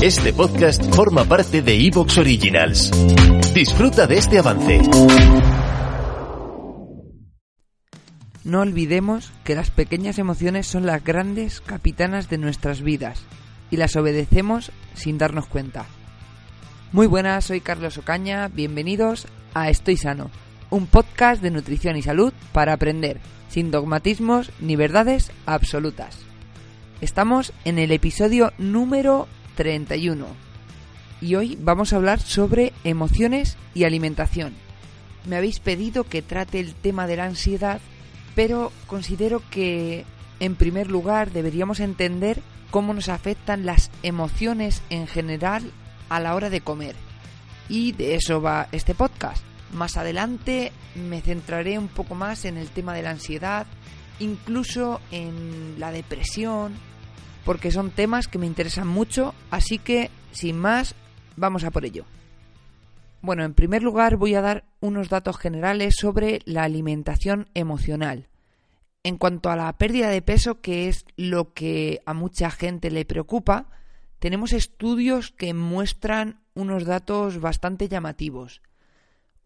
[0.00, 2.92] Este podcast forma parte de Evox Originals.
[3.52, 4.80] Disfruta de este avance.
[8.44, 13.24] No olvidemos que las pequeñas emociones son las grandes capitanas de nuestras vidas
[13.72, 15.86] y las obedecemos sin darnos cuenta.
[16.92, 20.30] Muy buenas, soy Carlos Ocaña, bienvenidos a Estoy Sano,
[20.70, 23.18] un podcast de nutrición y salud para aprender,
[23.48, 26.20] sin dogmatismos ni verdades absolutas.
[27.00, 29.26] Estamos en el episodio número
[29.58, 30.24] 31
[31.20, 34.54] y hoy vamos a hablar sobre emociones y alimentación.
[35.26, 37.80] Me habéis pedido que trate el tema de la ansiedad,
[38.36, 40.04] pero considero que
[40.38, 45.72] en primer lugar deberíamos entender cómo nos afectan las emociones en general
[46.08, 46.94] a la hora de comer.
[47.68, 49.42] Y de eso va este podcast.
[49.72, 53.66] Más adelante me centraré un poco más en el tema de la ansiedad,
[54.20, 56.74] incluso en la depresión,
[57.48, 60.94] porque son temas que me interesan mucho, así que sin más,
[61.34, 62.04] vamos a por ello.
[63.22, 68.28] Bueno, en primer lugar voy a dar unos datos generales sobre la alimentación emocional.
[69.02, 73.06] En cuanto a la pérdida de peso, que es lo que a mucha gente le
[73.06, 73.70] preocupa,
[74.18, 78.60] tenemos estudios que muestran unos datos bastante llamativos.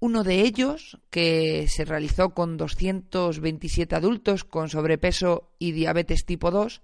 [0.01, 6.83] Uno de ellos, que se realizó con 227 adultos con sobrepeso y diabetes tipo 2,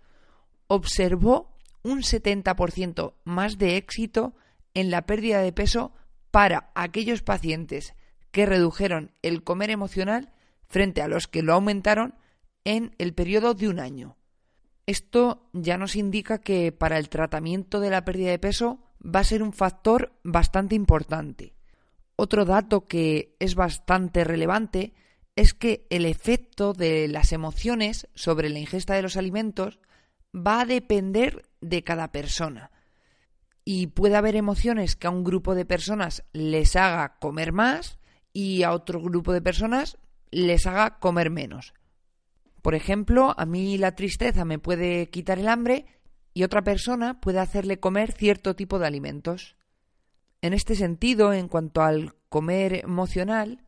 [0.68, 4.34] observó un 70% más de éxito
[4.74, 5.92] en la pérdida de peso
[6.30, 7.94] para aquellos pacientes
[8.30, 10.32] que redujeron el comer emocional
[10.68, 12.14] frente a los que lo aumentaron
[12.64, 14.16] en el periodo de un año.
[14.86, 19.24] Esto ya nos indica que para el tratamiento de la pérdida de peso va a
[19.24, 21.54] ser un factor bastante importante.
[22.16, 24.92] Otro dato que es bastante relevante
[25.36, 29.78] es que el efecto de las emociones sobre la ingesta de los alimentos
[30.34, 32.70] va a depender de cada persona.
[33.64, 37.98] Y puede haber emociones que a un grupo de personas les haga comer más
[38.32, 39.98] y a otro grupo de personas
[40.30, 41.74] les haga comer menos.
[42.62, 45.86] Por ejemplo, a mí la tristeza me puede quitar el hambre
[46.34, 49.56] y otra persona puede hacerle comer cierto tipo de alimentos.
[50.40, 53.64] En este sentido, en cuanto al comer emocional,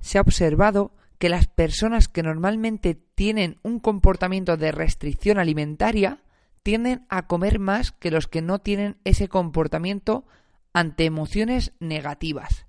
[0.00, 6.22] se ha observado que las personas que normalmente tienen un comportamiento de restricción alimentaria
[6.62, 10.26] tienden a comer más que los que no tienen ese comportamiento
[10.72, 12.66] ante emociones negativas.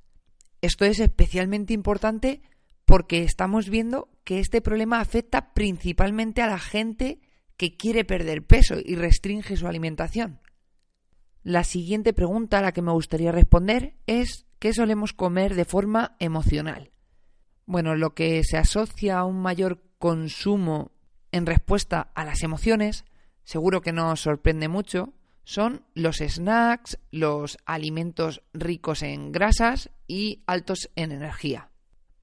[0.61, 2.41] Esto es especialmente importante
[2.85, 7.19] porque estamos viendo que este problema afecta principalmente a la gente
[7.57, 10.39] que quiere perder peso y restringe su alimentación.
[11.43, 16.15] La siguiente pregunta a la que me gustaría responder es ¿qué solemos comer de forma
[16.19, 16.91] emocional?
[17.67, 20.93] Bueno, lo que se asocia a un mayor consumo
[21.33, 23.03] en respuesta a las emociones,
[23.43, 25.13] seguro que no sorprende mucho,
[25.43, 31.69] son los snacks, los alimentos ricos en grasas y altos en energía.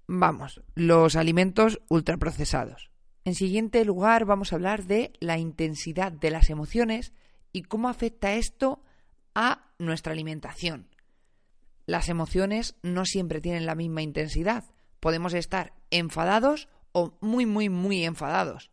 [0.07, 2.91] Vamos, los alimentos ultraprocesados.
[3.27, 7.13] En siguiente lugar vamos a hablar de la intensidad de las emociones
[7.53, 8.83] y cómo afecta esto
[9.35, 10.89] a nuestra alimentación.
[11.85, 14.65] Las emociones no siempre tienen la misma intensidad.
[15.05, 18.71] Podemos estar enfadados o muy, muy, muy enfadados.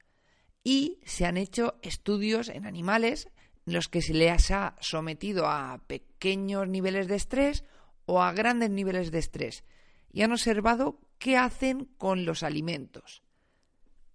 [0.64, 3.28] Y se han hecho estudios en animales
[3.66, 7.66] en los que se les ha sometido a pequeños niveles de estrés
[8.06, 9.66] o a grandes niveles de estrés
[10.10, 13.24] y han observado qué hacen con los alimentos.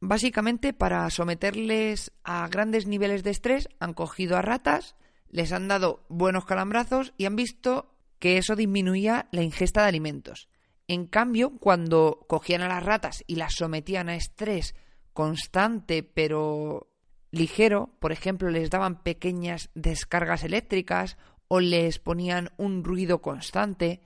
[0.00, 4.96] Básicamente, para someterles a grandes niveles de estrés, han cogido a ratas,
[5.28, 10.48] les han dado buenos calambrazos y han visto que eso disminuía la ingesta de alimentos.
[10.88, 14.74] En cambio, cuando cogían a las ratas y las sometían a estrés
[15.12, 16.92] constante pero
[17.30, 21.16] ligero, por ejemplo, les daban pequeñas descargas eléctricas
[21.48, 24.00] o les ponían un ruido constante,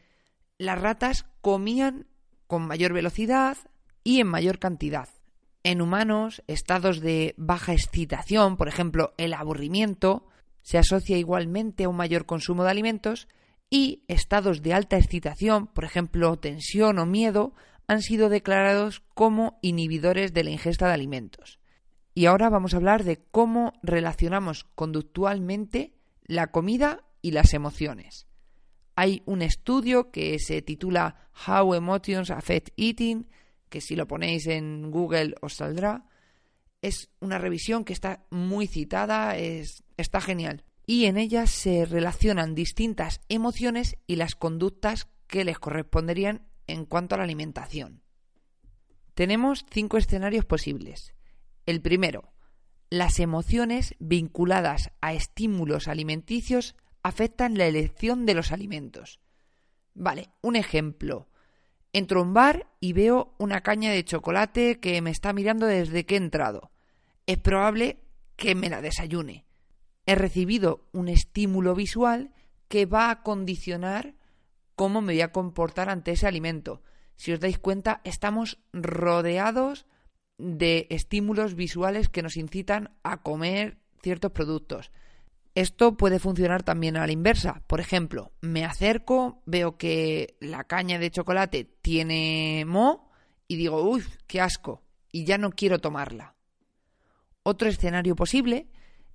[0.59, 2.07] las ratas comían
[2.47, 3.57] con mayor velocidad
[4.05, 5.09] y en mayor cantidad.
[5.63, 10.27] En humanos, estados de baja excitación, por ejemplo, el aburrimiento,
[10.63, 13.29] se asocia igualmente a un mayor consumo de alimentos
[13.71, 17.55] y estados de alta excitación, por ejemplo, tensión o miedo,
[17.87, 21.61] han sido declarados como inhibidores de la ingesta de alimentos.
[22.15, 25.95] Y ahora vamos a hablar de cómo relacionamos conductualmente
[26.25, 28.27] la comida y las emociones.
[28.97, 33.29] Hay un estudio que se titula How Emotions Affect Eating,
[33.69, 36.05] que si lo ponéis en Google os saldrá.
[36.83, 40.65] Es una revisión que está muy citada, es, está genial.
[40.91, 47.15] Y en ella se relacionan distintas emociones y las conductas que les corresponderían en cuanto
[47.15, 48.03] a la alimentación.
[49.15, 51.15] Tenemos cinco escenarios posibles.
[51.65, 52.33] El primero,
[52.91, 59.21] las emociones vinculadas a estímulos alimenticios afectan la elección de los alimentos.
[59.95, 61.29] Vale, un ejemplo.
[61.93, 66.05] Entro a un bar y veo una caña de chocolate que me está mirando desde
[66.05, 66.73] que he entrado.
[67.27, 68.01] Es probable
[68.35, 69.47] que me la desayune.
[70.07, 72.33] He recibido un estímulo visual
[72.69, 74.15] que va a condicionar
[74.75, 76.83] cómo me voy a comportar ante ese alimento.
[77.17, 79.87] Si os dais cuenta, estamos rodeados
[80.39, 84.91] de estímulos visuales que nos incitan a comer ciertos productos.
[85.55, 87.63] Esto puede funcionar también a la inversa.
[87.67, 93.11] Por ejemplo, me acerco, veo que la caña de chocolate tiene mo
[93.49, 94.83] y digo, uy, qué asco,
[95.13, 96.37] y ya no quiero tomarla.
[97.43, 98.69] Otro escenario posible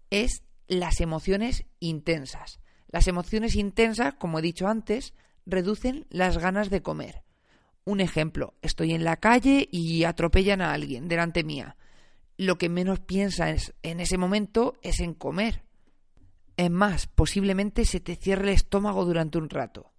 [0.10, 2.60] es las emociones intensas.
[2.88, 5.14] Las emociones intensas, como he dicho antes,
[5.46, 7.24] reducen las ganas de comer.
[7.84, 11.78] Un ejemplo, estoy en la calle y atropellan a alguien delante mía.
[12.38, 15.64] Lo que menos piensas en ese momento es en comer.
[16.58, 19.92] Es más, posiblemente se te cierre el estómago durante un rato.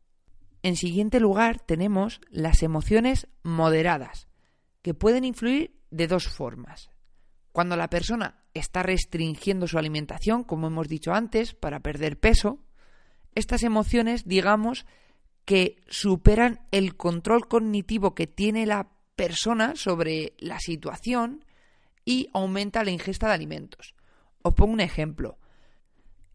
[0.63, 4.27] En siguiente lugar tenemos las emociones moderadas,
[4.83, 6.91] que pueden influir de dos formas.
[7.53, 12.59] Cuando la persona está restringiendo su alimentación, como hemos dicho antes, para perder peso,
[13.35, 14.87] estas emociones, digamos,
[15.45, 21.45] que superan el control cognitivo que tiene la persona sobre la situación
[22.05, 23.95] y aumenta la ingesta de alimentos.
[24.43, 25.39] Os pongo un ejemplo.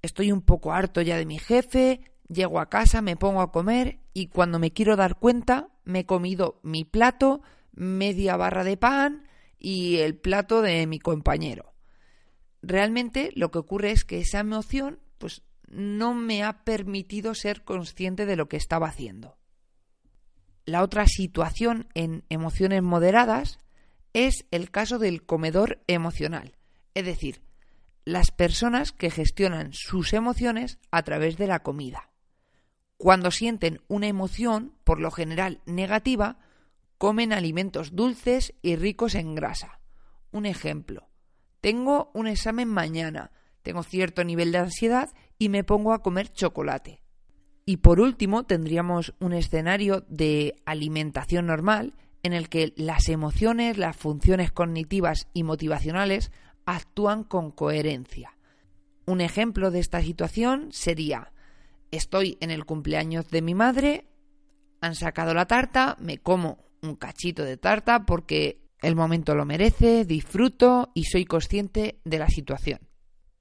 [0.01, 3.99] Estoy un poco harto ya de mi jefe, llego a casa, me pongo a comer
[4.13, 7.41] y cuando me quiero dar cuenta me he comido mi plato,
[7.73, 9.27] media barra de pan
[9.59, 11.70] y el plato de mi compañero.
[12.61, 18.25] Realmente lo que ocurre es que esa emoción pues no me ha permitido ser consciente
[18.25, 19.37] de lo que estaba haciendo.
[20.65, 23.59] La otra situación en emociones moderadas
[24.13, 26.57] es el caso del comedor emocional,
[26.93, 27.41] es decir,
[28.05, 32.09] las personas que gestionan sus emociones a través de la comida.
[32.97, 36.37] Cuando sienten una emoción, por lo general negativa,
[36.97, 39.79] comen alimentos dulces y ricos en grasa.
[40.31, 41.10] Un ejemplo.
[41.61, 43.31] Tengo un examen mañana,
[43.61, 47.03] tengo cierto nivel de ansiedad y me pongo a comer chocolate.
[47.65, 51.93] Y por último, tendríamos un escenario de alimentación normal
[52.23, 56.31] en el que las emociones, las funciones cognitivas y motivacionales
[56.65, 58.37] actúan con coherencia.
[59.05, 61.31] Un ejemplo de esta situación sería
[61.91, 64.05] estoy en el cumpleaños de mi madre,
[64.79, 70.05] han sacado la tarta, me como un cachito de tarta porque el momento lo merece,
[70.05, 72.79] disfruto y soy consciente de la situación.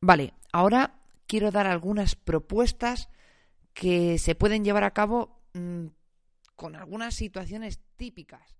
[0.01, 3.09] Vale, ahora quiero dar algunas propuestas
[3.73, 5.87] que se pueden llevar a cabo mm,
[6.57, 8.60] con algunas situaciones típicas.